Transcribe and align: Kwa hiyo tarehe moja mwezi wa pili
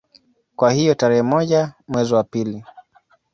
Kwa 0.55 0.71
hiyo 0.71 0.95
tarehe 0.95 1.21
moja 1.21 1.73
mwezi 1.87 2.13
wa 2.13 2.23
pili 2.23 2.63